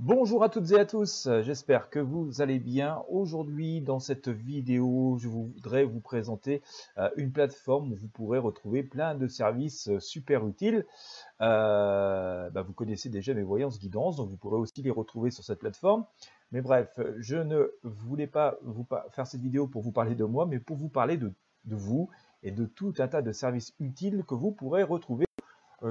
[0.00, 3.04] Bonjour à toutes et à tous, j'espère que vous allez bien.
[3.08, 6.62] Aujourd'hui, dans cette vidéo, je voudrais vous présenter
[6.98, 10.84] euh, une plateforme où vous pourrez retrouver plein de services euh, super utiles.
[11.40, 15.44] Euh, bah, vous connaissez déjà mes voyances guidances, donc vous pourrez aussi les retrouver sur
[15.44, 16.04] cette plateforme.
[16.50, 20.44] Mais bref, je ne voulais pas vous faire cette vidéo pour vous parler de moi,
[20.44, 21.32] mais pour vous parler de,
[21.66, 22.10] vous
[22.42, 25.26] et de tout un tas de services utiles que vous pourrez retrouver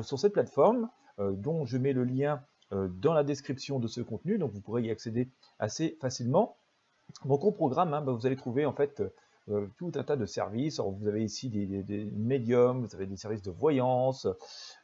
[0.02, 0.90] sur cette plateforme,
[1.20, 2.44] dont je mets le lien
[3.02, 6.56] dans la description de ce contenu, donc vous pourrez y accéder assez facilement.
[7.26, 9.04] Donc au programme, hein, bah, vous allez trouver en fait
[9.50, 10.80] euh, tout un tas de services.
[10.80, 14.28] vous avez ici des, médiums, vous avez des services de voyance,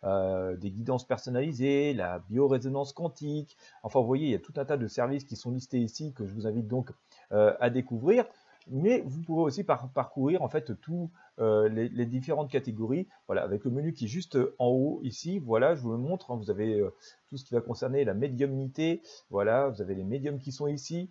[0.04, 3.58] euh, des guidances personnalisées, la biorésonance quantique.
[3.84, 6.14] Enfin, vous voyez, il y a tout un tas de services qui sont listés ici
[6.14, 6.92] que je vous invite donc
[7.32, 8.26] à découvrir
[8.70, 11.10] mais vous pourrez aussi parcourir en fait tous
[11.40, 15.76] euh, les, différentes catégories, voilà, avec le menu qui est juste en haut ici, voilà,
[15.76, 16.36] je vous le montre, hein.
[16.36, 16.94] vous avez euh,
[17.30, 21.10] tout ce qui va concerner la médiumnité, voilà, vous avez les médiums qui sont ici,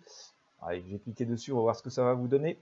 [0.61, 2.57] allez, j'ai cliqué dessus, on va voir ce que ça va vous donner,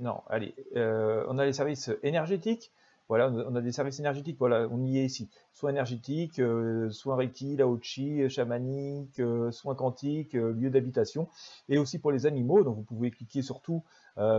[0.00, 2.70] non, allez, euh, on a les services énergétiques,
[3.08, 5.28] voilà, on a des services énergétiques, voilà, on y est ici.
[5.52, 11.28] Soins énergétiques, euh, soins Reiki, Laochi, chamanique, euh, soins quantiques, euh, lieux d'habitation,
[11.68, 13.82] et aussi pour les animaux, donc vous pouvez cliquer sur tout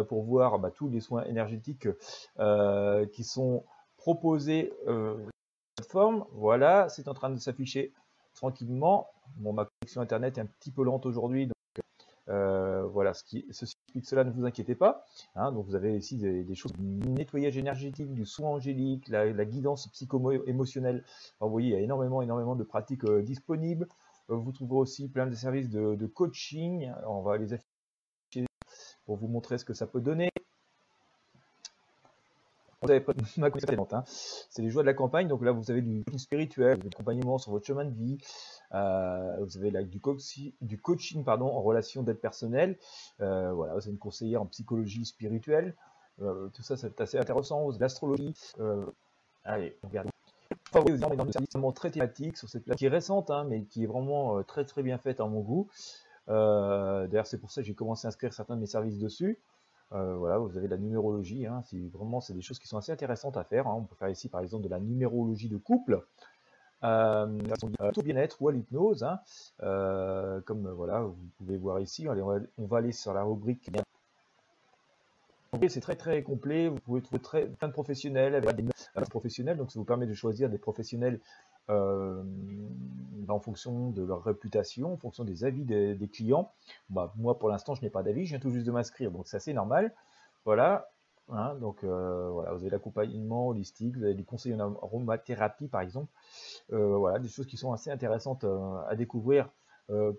[0.07, 1.87] pour voir bah, tous les soins énergétiques
[3.11, 3.63] qui sont
[3.97, 5.15] proposés sur la
[5.77, 6.25] plateforme.
[6.33, 7.91] Voilà, c'est en train de s'afficher
[8.35, 9.07] tranquillement.
[9.37, 11.47] Bon, ma connexion internet est un petit peu lente aujourd'hui,
[12.29, 15.05] euh, voilà, ce qui, ceci explique cela, ne vous inquiétez pas.
[15.35, 19.87] Hein, donc vous avez ici des, choses du nettoyage énergétique, du soin angélique, la, guidance
[19.89, 21.03] psycho-émotionnelle.
[21.39, 23.87] vous voyez, il y a énormément, énormément de pratiques euh, disponibles.
[24.29, 26.91] Euh, vous trouverez aussi plein de services de, de, coaching.
[27.07, 28.45] On va les afficher
[29.05, 30.29] pour vous montrer ce que ça peut donner.
[32.83, 34.03] Vous avez pas ma hein.
[34.05, 35.27] C'est les joies de la campagne.
[35.27, 38.17] Donc là, vous avez du spirituel, du accompagnement sur votre chemin de vie.
[38.73, 39.99] Euh, vous avez du,
[40.79, 42.77] coaching pardon, en relation d'aide personnelle.
[43.21, 45.75] Euh, voilà, vous avez une conseillère en psychologie spirituelle.
[46.21, 47.69] Euh, tout ça, c'est assez intéressant.
[47.79, 48.33] L'astrologie.
[49.45, 50.09] allez, regardez.
[50.75, 53.83] Oui, dans des vraiment très thématiques sur cette plateforme qui est récente, hein, mais qui
[53.83, 55.67] est vraiment très très bien faite à mon goût.
[56.27, 59.39] D'ailleurs, c'est pour ça que j'ai commencé à inscrire certains de mes services dessus.
[59.93, 61.61] Euh, voilà, vous avez de la numérologie, hein,
[61.93, 63.67] vraiment c'est des choses qui sont assez intéressantes à faire.
[63.67, 63.75] Hein.
[63.77, 66.03] On peut faire ici par exemple de la numérologie de couple,
[66.83, 67.39] euh,
[67.95, 69.19] au bien-être ou à l'hypnose, hein.
[69.61, 72.07] euh, comme voilà, vous pouvez voir ici.
[72.09, 73.69] on, va, aller sur la rubrique
[75.69, 78.65] c'est très très complet, vous pouvez trouver très, plein de professionnels avec des
[79.09, 84.93] professionnels, donc ça vous permet de choisir des professionnels euh, en fonction de leur réputation,
[84.93, 86.51] en fonction des avis des, clients.
[86.89, 89.27] Bah, moi, pour l'instant, je n'ai pas d'avis, je viens tout juste de m'inscrire, donc
[89.27, 89.93] c'est assez normal.
[90.45, 90.89] Voilà.
[91.29, 95.79] Hein, donc euh, voilà, vous avez l'accompagnement holistique, vous avez du conseil en aromathérapie par
[95.79, 96.11] exemple,
[96.73, 99.49] euh, voilà, des choses qui sont assez intéressantes à découvrir euh,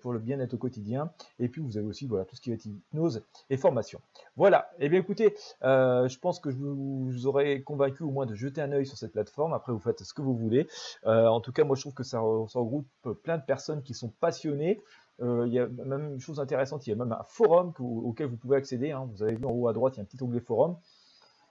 [0.00, 1.10] pour le bien-être au quotidien.
[1.38, 4.00] Et puis vous avez aussi tout ce qui être hypnose et formation.
[4.36, 8.26] Voilà, et eh bien écoutez, euh, je pense que je vous, aurais convaincu au moins
[8.26, 9.52] de jeter un œil sur cette plateforme.
[9.52, 10.66] Après, vous faites ce que vous voulez.
[11.06, 12.86] Euh, en tout cas, moi je trouve que ça, regroupe
[13.22, 14.80] plein de personnes qui sont passionnées.
[15.20, 18.36] il y a même une chose intéressante, il y a même un forum auquel vous
[18.36, 18.90] pouvez accéder.
[18.90, 19.08] Hein.
[19.12, 20.76] Vous avez vu en haut à droite, il y a un petit onglet forum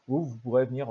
[0.08, 0.88] où vous pourrez venir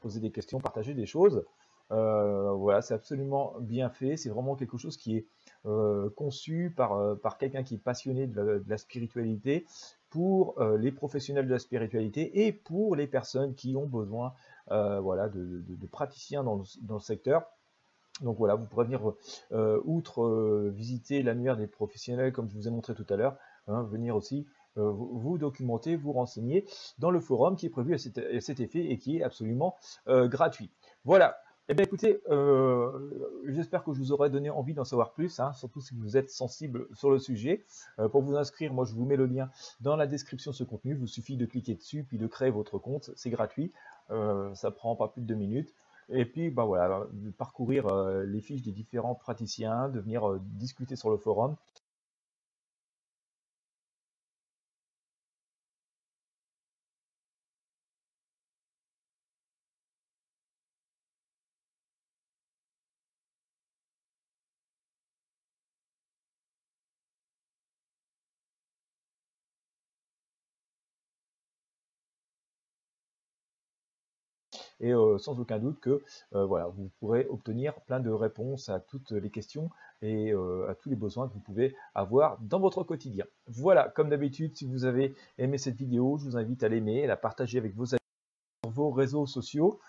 [0.00, 1.44] poser des questions, partager des choses.
[1.90, 4.16] Voilà, c'est absolument bien fait.
[4.16, 5.26] C'est vraiment quelque chose qui est
[5.66, 9.64] euh, conçu par, euh, par quelqu'un qui est passionné de la, spiritualité
[10.10, 14.34] pour euh, les professionnels de la spiritualité et pour les personnes qui ont besoin
[14.68, 17.46] voilà, de, praticiens dans le, secteur.
[18.20, 19.14] Donc voilà, vous pourrez venir,
[19.84, 23.36] outre visiter l'annuaire des professionnels, comme je vous ai montré tout à l'heure,
[23.66, 24.46] hein, venir aussi
[24.76, 26.64] vous, documenter, vous renseigner
[26.98, 30.70] dans le forum qui est prévu à cet effet et qui est absolument gratuit.
[31.04, 31.36] Voilà,
[31.70, 32.90] eh bien écoutez, euh,
[33.46, 36.28] j'espère que je vous aurai donné envie d'en savoir plus, hein, surtout si vous êtes
[36.28, 37.64] sensible sur le sujet.
[37.98, 39.48] Euh, pour vous inscrire, moi je vous mets le lien
[39.80, 40.90] dans la description de ce contenu.
[40.90, 43.12] Il vous suffit de cliquer dessus, puis de créer votre compte.
[43.16, 43.72] C'est gratuit,
[44.10, 45.72] euh, ça prend pas plus de deux minutes.
[46.10, 47.06] Et puis bah voilà,
[47.38, 51.56] parcourir euh, les fiches des différents praticiens, de venir discuter sur le forum.
[74.80, 76.02] Et euh, sans aucun doute que
[76.34, 79.70] euh, voilà, vous pourrez obtenir plein de réponses à toutes les questions
[80.02, 83.24] et euh, à tous les besoins que vous pouvez avoir dans votre quotidien.
[83.46, 87.06] Voilà, comme d'habitude, si vous avez aimé cette vidéo, je vous invite à l'aimer, à
[87.06, 88.00] la partager avec vos amis
[88.64, 89.80] sur vos réseaux sociaux.